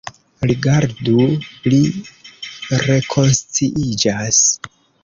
[0.51, 1.27] Rigardu:
[1.75, 1.83] li
[2.87, 4.43] rekonsciiĝas.